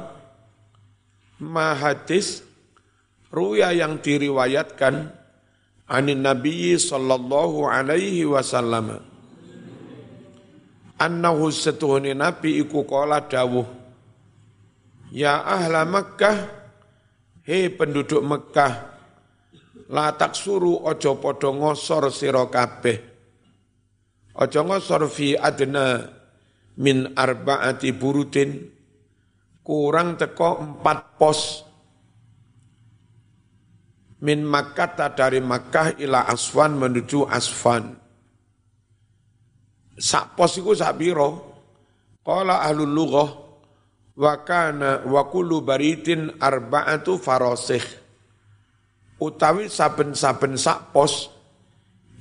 [1.41, 2.45] mahadis
[3.33, 5.09] ruya yang diriwayatkan
[5.89, 9.01] anin Nabi sallallahu alaihi wasallam.
[11.01, 13.65] Annahu setuhuni Nabi iku kola dawuh.
[15.09, 16.37] Ya ahla Makkah,
[17.49, 18.98] hei penduduk Mekah,
[19.89, 22.97] la taksuru ojo podo ngosor sira kabeh.
[24.37, 26.05] Ojo ngosor fi adna
[26.79, 28.69] min arbaati burutin
[29.65, 31.39] kurang teko empat pos
[34.23, 37.95] min Makkah dari Makkah ila Aswan menuju Asfan.
[39.99, 41.47] Sak pos iku sak biro.
[42.23, 43.29] Qala ahlul lughah
[44.19, 48.08] wa kana wa kullu baritin arba'atu farasih.
[49.19, 51.27] Utawi saben-saben sak pos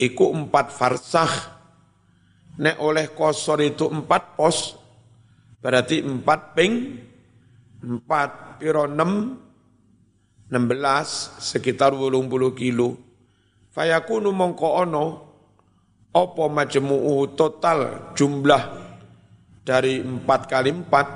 [0.03, 1.59] iku empat farsah
[2.59, 4.74] Nek oleh kosor itu empat pos,
[5.62, 6.99] berarti empat ping,
[7.86, 9.38] empat piro enam,
[10.51, 12.99] enam belas, sekitar wolung puluh kilo.
[13.70, 15.07] Fayakunu mongko ono,
[16.11, 18.62] opo majmu'u total jumlah
[19.62, 21.07] dari empat kali empat,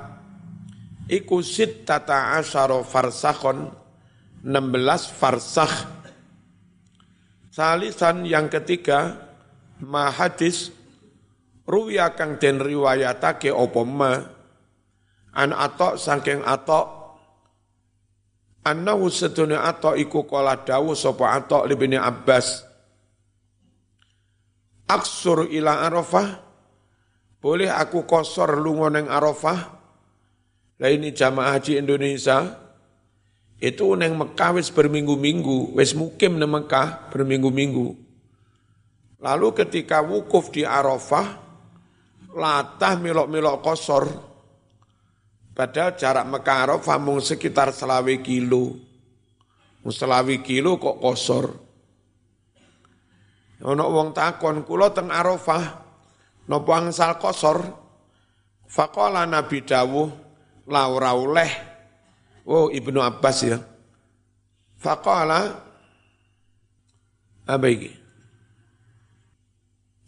[1.10, 1.42] iku
[1.82, 3.66] tata asyara farsakon,
[4.42, 6.02] enam belas farsakh.
[7.52, 9.28] Salisan yang ketiga,
[9.78, 10.72] mahadis,
[11.68, 14.12] ruya kang den riwayatake apa ma?
[15.32, 17.00] An atok saking atok.
[18.62, 22.62] Annahu sedune atok iku kala dawuh sapa atok libni Abbas.
[24.86, 26.52] Aksur ila Arafah.
[27.42, 29.60] Boleh aku kosor lunga neng Arafah?
[30.78, 32.61] Lah ini jamaah haji Indonesia
[33.62, 37.94] itu neng Mekah wis berminggu-minggu wis mukim neng Mekah berminggu-minggu
[39.22, 41.42] lalu ketika wukuf di Arafah
[42.32, 44.04] latah milok-milok kosor.
[45.52, 48.80] Padahal jarak Mekah Arafah mung sekitar selawi kilo.
[49.84, 51.46] Selawi kilo kok kosor.
[53.62, 55.64] Ono wong takon kula teng Arafah
[56.48, 57.62] napa angsal kosor?
[58.66, 60.08] Faqala Nabi dawuh
[60.66, 61.71] laura oleh.
[62.46, 63.58] Oh Ibnu Abbas ya.
[64.82, 65.62] Faqala
[67.46, 67.90] apa iki?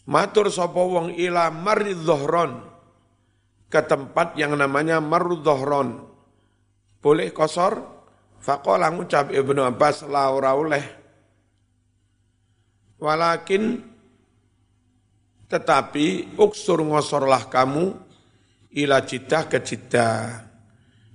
[0.05, 2.61] Matur sapa wong ila maridzohron
[3.73, 6.07] ke tempat yang namanya marudzohron.
[7.01, 7.81] Boleh kosor?
[8.39, 10.85] Faqala ngucap Ibnu Abbas la ora oleh.
[13.01, 13.83] Walakin
[15.49, 17.95] tetapi uksur ngosorlah kamu
[18.75, 20.54] ila Jeddah ke Jeddah.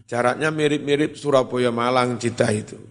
[0.10, 2.82] Jaraknya mirip-mirip Surabaya Malang Jeddah itu.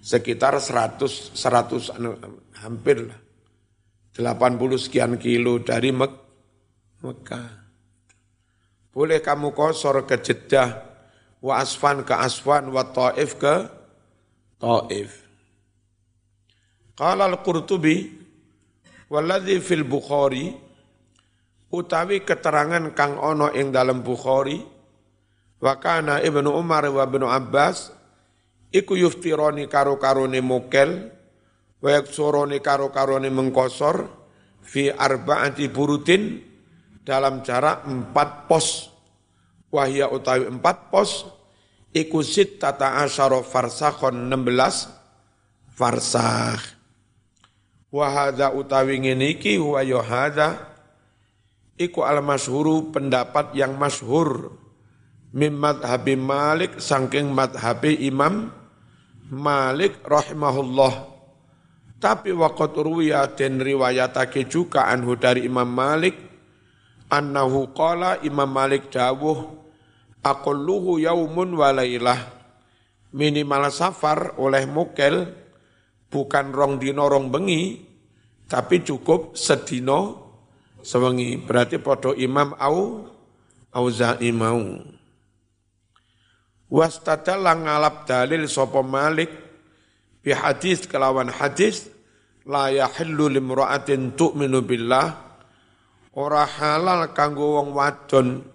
[0.00, 2.16] Sekitar 100 100 anu,
[2.56, 3.20] hampir lah
[4.16, 6.12] 80 sekian kilo dari Mek
[7.04, 7.48] Mekah.
[8.88, 10.80] Boleh kamu kosor ke Jeddah
[11.44, 13.54] wa Asfan ke Asfan wa Taif ke
[14.56, 15.28] Taif.
[16.96, 17.96] Qala al-Qurtubi
[19.12, 20.48] walladzi fil Bukhari
[21.68, 24.79] utawi keterangan kang ono ing dalam Bukhari
[25.60, 27.92] wa kana Ibnu Umar wa Ibnu Abbas
[28.72, 31.12] iku yuftironi karo-karone mokel
[31.84, 34.08] wa yaksuroni karo-karone mengkosor
[34.64, 36.40] fi arba'ati burutin
[37.04, 38.88] dalam jarak empat pos.
[39.70, 41.30] Wahya utawi empat pos
[41.94, 42.26] iku
[42.58, 46.62] tata asyara farsakhon 16 farsakh.
[47.90, 50.02] Wahada utawi ngene iki huwa ya
[51.74, 54.59] iku al masyhuru pendapat yang masyhur
[55.34, 58.50] mim madhabi Malik saking madhabi Imam
[59.30, 61.06] Malik rahimahullah
[62.00, 66.18] tapi waqat ruwiya den riwayatake juga anhu dari Imam Malik
[67.12, 69.60] annahu qala Imam Malik dawuh
[70.24, 72.40] aqalluhu yaumun walailah
[73.14, 75.30] minimal safar oleh mukel
[76.10, 77.78] bukan rong dino rong bengi,
[78.50, 80.30] tapi cukup sedino
[80.82, 81.38] sewengi.
[81.38, 83.06] Berarti podo imam au
[83.70, 84.60] auza'i mau.
[86.70, 89.26] Wastadalla ngalap dalil sopo malik
[90.22, 91.90] bi hadis kelawan hadis
[92.46, 95.08] la yahillu limra'atin tu'minu billah
[96.14, 98.46] ora halal kanggo wong wadon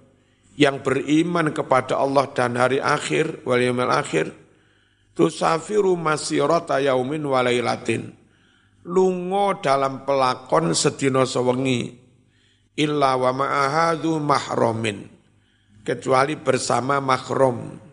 [0.56, 4.32] yang beriman kepada Allah dan hari akhir wal yaumil akhir
[5.12, 8.16] tusafiru masirata yaumin walailatin
[8.88, 11.92] lungo dalam pelakon sedina sewengi
[12.80, 15.04] illa wa ma'ahadu mahromin
[15.84, 17.85] kecuali bersama mahrom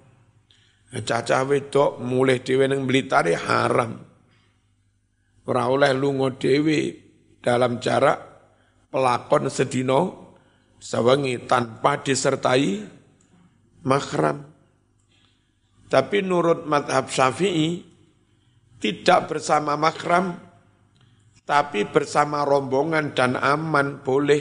[1.01, 3.97] caca wedok mulai dhewe ning Blitare haram
[5.49, 7.01] ora oleh lunga dhewe
[7.40, 8.20] dalam jarak
[8.93, 10.01] pelakon sedino
[10.76, 12.84] sewengi tanpa disertai
[13.88, 14.53] mahram
[15.93, 17.84] tapi nurut madhab syafi'i,
[18.80, 20.40] tidak bersama makram,
[21.45, 24.40] tapi bersama rombongan dan aman boleh.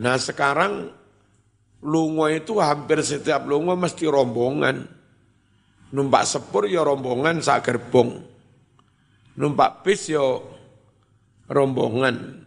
[0.00, 0.88] Nah sekarang
[1.84, 4.96] lungo itu hampir setiap lungo mesti rombongan.
[5.88, 8.20] Numpak sepur ya rombongan sak gerbong.
[9.40, 10.22] Numpak bis ya
[11.48, 12.44] rombongan.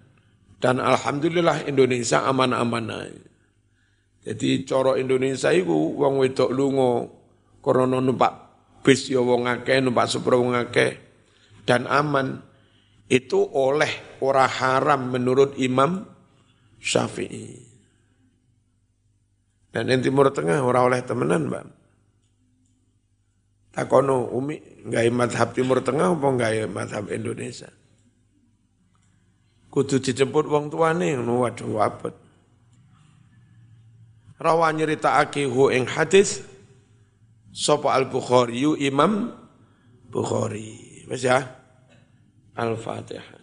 [0.62, 3.10] Dan Alhamdulillah Indonesia aman-aman
[4.22, 7.10] Jadi coro Indonesia itu wong wedok lungo
[7.66, 8.34] Korona numpak
[8.86, 10.98] bis ya wong akeh, numpak sepro wong akeh
[11.66, 12.42] dan aman.
[13.12, 16.08] Itu oleh ora haram menurut Imam
[16.80, 17.60] Syafi'i.
[19.72, 21.80] Dan yang Timur Tengah ora oleh temenan, Mbak.
[23.72, 27.72] Takono umi nggak madhab Timur Tengah apa nggak madhab Indonesia?
[29.72, 32.15] Kudu dijemput wong tuane ngono waduh wabet.
[34.36, 36.43] Rawa nyeritakake hu ing hadis
[37.51, 39.32] Sopo al-Bukhari Imam
[40.07, 41.03] Bukhari.
[41.07, 41.43] Wes ya.
[42.55, 43.41] Al-Fatihah.